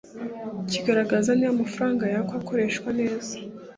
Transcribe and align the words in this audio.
kigaragaza 0.69 1.29
niba 1.33 1.51
amafaranga 1.55 2.03
yakwa 2.13 2.35
akoreshwa 2.39 2.89
neza 2.99 3.33